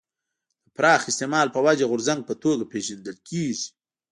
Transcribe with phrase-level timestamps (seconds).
[0.65, 3.67] د پراخ استعمال په وجه غورځنګ په توګه پېژندل کېږي.